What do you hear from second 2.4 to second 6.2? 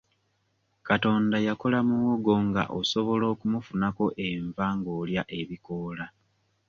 nga osobola okumufunako enva ng'olya ebikoola.